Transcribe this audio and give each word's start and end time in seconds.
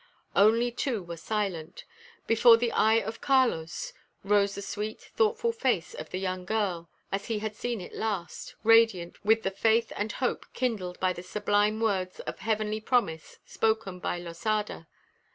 Only 0.35 0.71
two 0.71 1.03
were 1.03 1.15
silent. 1.15 1.85
Before 2.25 2.57
the 2.57 2.71
eye 2.71 2.95
of 2.95 3.21
Carlos 3.21 3.93
rose 4.23 4.55
the 4.55 4.63
sweet 4.63 4.99
thoughtful 4.99 5.51
face 5.51 5.93
of 5.93 6.09
the 6.09 6.17
young 6.17 6.43
girl, 6.43 6.89
as 7.11 7.25
he 7.27 7.37
had 7.37 7.55
seen 7.55 7.79
it 7.79 7.93
last, 7.93 8.55
radiant 8.63 9.23
with 9.23 9.43
the 9.43 9.51
faith 9.51 9.93
and 9.95 10.11
hope 10.13 10.47
kindled 10.53 10.99
by 10.99 11.13
the 11.13 11.21
sublime 11.21 11.79
words 11.81 12.19
of 12.21 12.39
heavenly 12.39 12.81
promise 12.81 13.37
spoken 13.45 13.99
by 13.99 14.17
Losada. 14.17 14.87